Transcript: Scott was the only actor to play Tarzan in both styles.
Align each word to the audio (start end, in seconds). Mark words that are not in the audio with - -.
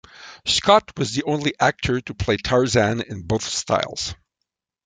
Scott 0.47 0.97
was 0.97 1.13
the 1.13 1.21
only 1.25 1.53
actor 1.59 2.01
to 2.01 2.13
play 2.15 2.35
Tarzan 2.35 3.01
in 3.01 3.21
both 3.21 3.43
styles. 3.43 4.15